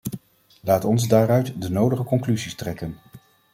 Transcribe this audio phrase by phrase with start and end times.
[0.61, 2.97] Laat ons daaruit de nodige conclusies trekken.